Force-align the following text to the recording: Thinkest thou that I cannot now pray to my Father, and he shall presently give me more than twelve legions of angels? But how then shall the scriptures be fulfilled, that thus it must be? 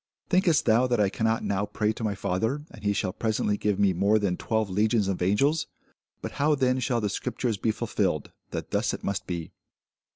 Thinkest 0.29 0.65
thou 0.65 0.87
that 0.87 0.99
I 0.99 1.09
cannot 1.11 1.43
now 1.43 1.63
pray 1.67 1.93
to 1.93 2.03
my 2.03 2.15
Father, 2.15 2.63
and 2.71 2.83
he 2.83 2.91
shall 2.91 3.13
presently 3.13 3.55
give 3.55 3.77
me 3.77 3.93
more 3.93 4.17
than 4.17 4.35
twelve 4.35 4.67
legions 4.67 5.07
of 5.07 5.21
angels? 5.21 5.67
But 6.23 6.31
how 6.41 6.55
then 6.55 6.79
shall 6.79 7.01
the 7.01 7.07
scriptures 7.07 7.57
be 7.57 7.69
fulfilled, 7.69 8.31
that 8.49 8.71
thus 8.71 8.95
it 8.95 9.03
must 9.03 9.27
be? 9.27 9.51